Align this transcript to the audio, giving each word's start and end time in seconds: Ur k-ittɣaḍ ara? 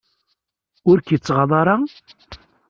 Ur 0.89 0.97
k-ittɣaḍ 1.01 1.51
ara? 1.61 1.75